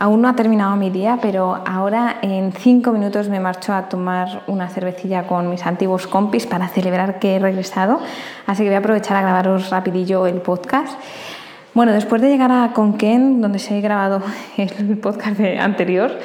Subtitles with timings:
[0.00, 4.44] Aún no ha terminado mi día, pero ahora en cinco minutos me marcho a tomar
[4.46, 8.00] una cervecilla con mis antiguos compis para celebrar que he regresado.
[8.46, 10.98] Así que voy a aprovechar a grabaros rapidillo el podcast.
[11.74, 14.22] Bueno, después de llegar a Conquén, donde se ha grabado
[14.56, 16.18] el podcast anterior,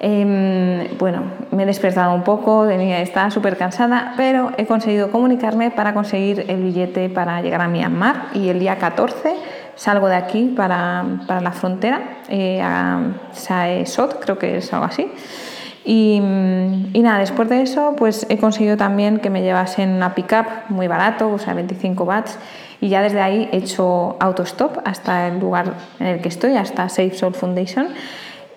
[0.00, 5.92] em, bueno, me he despertado un poco, estaba súper cansada, pero he conseguido comunicarme para
[5.92, 11.04] conseguir el billete para llegar a Myanmar y el día 14 salgo de aquí para,
[11.26, 13.00] para la frontera, eh, a
[13.32, 15.10] Saesot, creo que es algo así.
[15.84, 16.16] Y,
[16.92, 20.88] y, nada, después de eso, pues he conseguido también que me llevasen una pickup muy
[20.88, 22.38] barato, o sea, 25 watts,
[22.80, 26.88] y ya desde ahí he hecho autostop hasta el lugar en el que estoy, hasta
[26.88, 27.88] Safe Soul Foundation.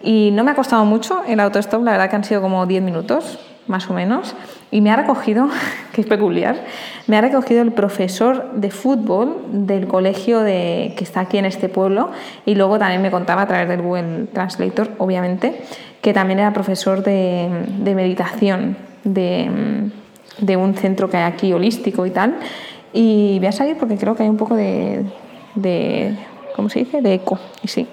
[0.04, 2.82] Y no me ha costado mucho el autostop, la verdad que han sido como 10
[2.82, 3.40] minutos,
[3.72, 4.36] más o menos,
[4.70, 5.50] y me ha recogido,
[5.94, 6.64] que es peculiar,
[7.08, 11.70] me ha recogido el profesor de fútbol del colegio de, que está aquí en este
[11.70, 12.12] pueblo
[12.46, 15.64] y luego también me contaba a través del Google Translator, obviamente,
[16.02, 17.50] que también era profesor de,
[17.84, 19.90] meditación de,
[20.40, 22.36] de, un centro que hay aquí holístico y tal.
[22.94, 25.06] Y voy a salir porque creo que hay un poco de,
[25.56, 26.16] de
[26.56, 27.02] ¿cómo se dice?
[27.02, 27.88] De eco, y sí.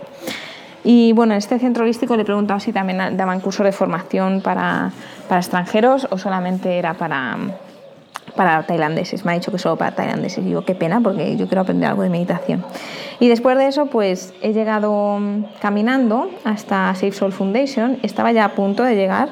[0.84, 4.40] Y bueno, en este centro holístico le he preguntado si también daban curso de formación
[4.40, 4.92] para,
[5.28, 7.36] para extranjeros o solamente era para,
[8.36, 9.24] para tailandeses.
[9.24, 10.38] Me ha dicho que solo para tailandeses.
[10.44, 12.64] Y digo, qué pena, porque yo quiero aprender algo de meditación.
[13.20, 15.18] Y después de eso, pues he llegado
[15.60, 17.98] caminando hasta Safe Soul Foundation.
[18.02, 19.30] Estaba ya a punto de llegar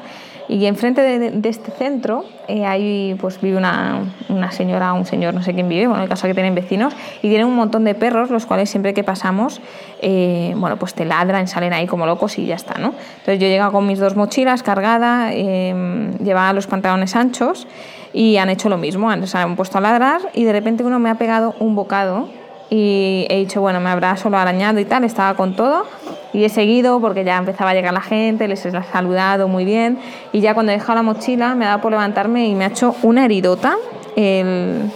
[0.49, 5.43] y enfrente de, este centro eh, ahí pues vive una, una, señora, un señor, no
[5.43, 7.95] sé quién vive, bueno, el caso es que tienen vecinos y tienen un montón de
[7.95, 9.61] perros, los cuales siempre que pasamos,
[10.01, 12.95] eh, bueno, pues te ladran, salen ahí como locos y ya está, ¿no?
[13.19, 17.67] Entonces yo he llegado con mis dos mochilas cargada, eh, llevaba los pantalones anchos
[18.13, 20.99] y han hecho lo mismo, han, se han puesto a ladrar y de repente uno
[20.99, 22.29] me ha pegado un bocado
[22.69, 25.87] y he dicho, bueno, me habrá solo arañado y tal, estaba con todo
[26.33, 29.99] y he seguido porque ya empezaba a llegar la gente, les he saludado muy bien
[30.33, 32.69] y ya cuando he dejado la mochila me ha dado por levantarme y me ha
[32.69, 33.77] hecho una heridota
[34.17, 34.91] el,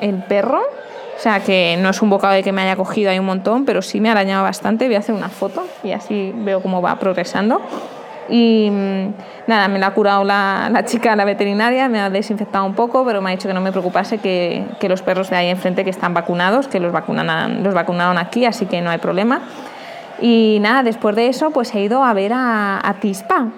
[0.00, 0.62] el perro.
[1.16, 3.64] O sea, que no es un bocado de que me haya cogido ahí un montón,
[3.64, 4.86] pero sí me ha arañado bastante.
[4.86, 7.60] Voy a hacer una foto y así veo cómo va progresando.
[8.28, 9.14] Y mm,
[9.46, 13.04] nada, me la ha curado la, la, chica, la veterinaria, me ha desinfectado un poco,
[13.04, 15.84] pero me ha dicho que no me preocupase, que, que los perros de ahí enfrente
[15.84, 19.40] que están vacunados, que los, vacunan, los vacunaron aquí, así que no hay problema.
[20.20, 23.48] Y nada, después de eso, pues he ido a ver a, a Tispa.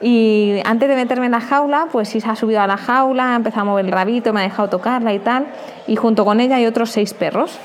[0.00, 3.34] Y antes de meterme en la jaula, pues sí se ha subido a la jaula,
[3.34, 5.46] ha empezado a mover el rabito, me ha dejado tocarla y tal.
[5.86, 7.58] Y junto con ella hay otros seis perros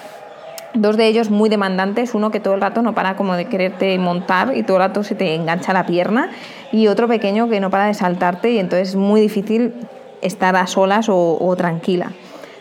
[0.74, 3.98] dos de ellos muy demandantes, uno que todo el rato no para como de quererte
[4.00, 6.30] montar y todo el rato se te engancha la pierna
[6.72, 9.74] y otro pequeño que no para de saltarte y entonces es muy difícil
[10.22, 12.12] estar a solas o, tranquila.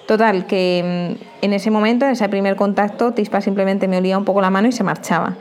[0.06, 4.24] Total, que mm, en ese momento, en ese primer contacto, Tispa simplemente me olía un
[4.24, 5.36] poco la mano y se marchaba.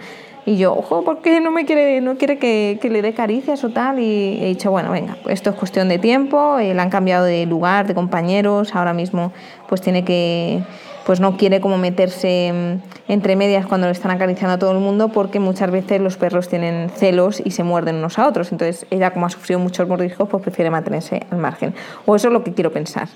[0.47, 3.63] Y yo, ojo, ¿por qué no me quiere, no quiere que, que le dé caricias
[3.63, 3.99] o tal?
[3.99, 7.87] Y he dicho, bueno, venga, esto es cuestión de tiempo, eh, han cambiado de lugar,
[7.87, 9.33] de compañeros, ahora mismo
[9.67, 10.61] pues tiene que
[11.05, 14.79] pues no quiere como meterse mm, entre medias cuando le están acariciando a todo el
[14.79, 18.51] mundo porque muchas veces los perros tienen celos y se muerden unos a otros.
[18.51, 21.75] Entonces ella como ha sufrido muchos mordiscos pues prefiere mantenerse al margen.
[22.05, 23.07] O eso es lo que quiero pensar.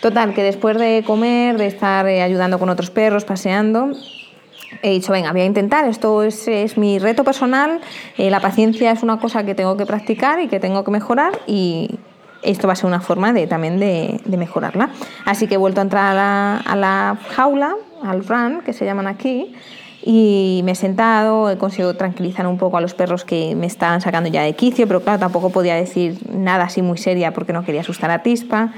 [0.00, 3.92] Total, que después de comer, de estar eh, ayudando con otros perros, paseando,
[4.82, 7.80] he dicho, venga, voy a intentar, esto es, mi reto personal,
[8.18, 11.32] eh, la paciencia es una cosa que tengo que practicar y que tengo que mejorar
[11.46, 11.98] y,
[12.42, 14.90] esto va a ser una forma de, también de, mejorarla.
[15.24, 19.54] Así que he vuelto a entrar a la, jaula, al run, que se llaman aquí,
[20.04, 24.00] y me he sentado, he conseguido tranquilizar un poco a los perros que me estaban
[24.00, 27.64] sacando ya de quicio, pero claro, tampoco podía decir nada así muy seria porque no
[27.64, 28.72] quería asustar a Tispa.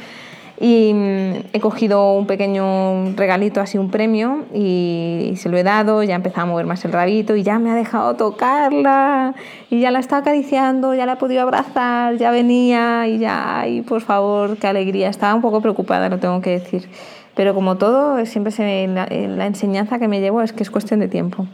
[0.60, 6.02] Y mm, he cogido un pequeño regalito, así un premio, y se lo he dado,
[6.02, 9.34] ya ha empezado a mover más el rabito y ya me ha dejado tocarla,
[9.68, 13.82] y ya la está acariciando, ya la he podido abrazar, ya venía, y ya, ay,
[13.82, 15.08] por favor, qué alegría.
[15.08, 16.88] Estaba un poco preocupada, lo tengo que decir.
[17.34, 21.00] Pero como todo, siempre se, la, la, enseñanza que me llevo es que es cuestión
[21.00, 21.46] de tiempo.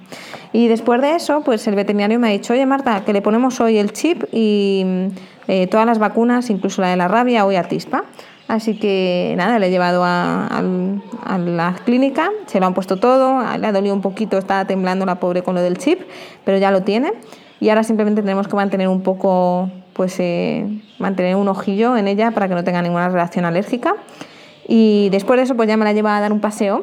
[0.53, 3.61] Y después de eso, pues el veterinario me ha dicho, oye Marta, que le ponemos
[3.61, 5.07] hoy el chip y mm,
[5.49, 8.05] eh, todas las vacunas, incluso la de la rabia, hoy a Tispa.
[8.51, 10.61] Así que nada, le he llevado a,
[11.39, 15.21] la clínica, se lo han puesto todo, le ha dolido un poquito, estaba temblando la
[15.21, 16.01] pobre con lo del chip,
[16.45, 17.13] pero ya lo tiene.
[17.61, 20.67] y ahora simplemente tenemos que mantener un poco, pues eh,
[20.99, 23.95] mantener un ojillo en ella para que no tenga ninguna reacción alérgica.
[24.67, 26.83] Y después de eso, pues ya me la lleva a dar un paseo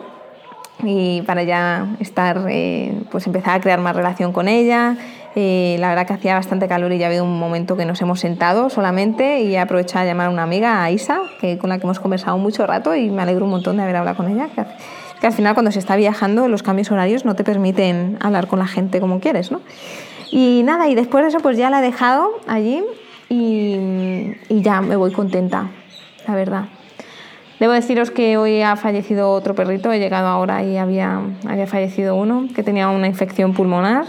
[0.84, 4.96] y para ya estar, eh, pues empezar a crear más relación con ella.
[5.40, 8.02] Eh, la verdad que hacía bastante calor y ya ha habido un momento que nos
[8.02, 11.70] hemos sentado solamente y he aprovechado a llamar a una amiga, a Isa, que, con
[11.70, 14.30] la que hemos conversado mucho rato y me alegro un montón de haber hablado con
[14.30, 14.50] ella.
[14.56, 14.64] Que,
[15.22, 18.58] que al final cuando se está viajando los cambios horarios no te permiten hablar con
[18.58, 19.62] la gente como quieres, ¿no?
[20.32, 22.84] Y nada, y después de eso pues ya la he dejado allí
[23.30, 25.68] y, y ya me voy contenta,
[26.28, 26.64] la verdad.
[27.60, 32.16] Debo deciros que hoy ha fallecido otro perrito, he llegado ahora y había, había fallecido
[32.16, 34.06] uno que tenía una infección pulmonar.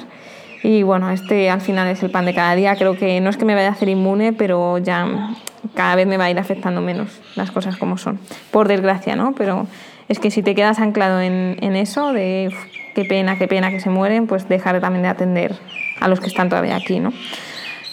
[0.62, 2.74] Y bueno, este al final es el pan de cada día.
[2.76, 5.30] Creo que no es que me vaya a hacer inmune, pero ya
[5.74, 8.18] cada vez me va a ir afectando menos las cosas como son.
[8.50, 9.34] Por desgracia, ¿no?
[9.36, 9.66] Pero
[10.08, 12.50] es que si te quedas anclado en, eso, de
[12.94, 15.54] qué pena, qué pena que se mueren, pues dejar también de atender
[16.00, 17.12] a los que están todavía aquí, ¿no?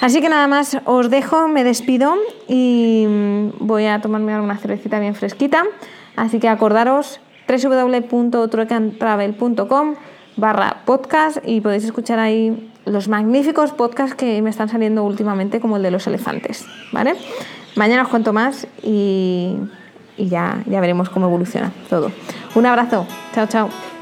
[0.01, 2.15] Así que nada más os dejo, me despido
[2.47, 3.07] y
[3.59, 5.63] voy a tomarme alguna cervecita bien fresquita.
[6.15, 9.95] Así que acordaros www.truecantravel.com
[10.37, 15.77] barra podcast y podéis escuchar ahí los magníficos podcasts que me están saliendo últimamente como
[15.77, 17.15] el de los elefantes, ¿vale?
[17.75, 19.55] Mañana os cuento más y,
[20.17, 22.11] y ya, ya veremos cómo evoluciona todo.
[22.53, 23.94] Un abrazo, chao, chao.